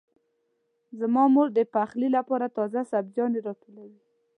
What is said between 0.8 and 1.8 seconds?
زما مور د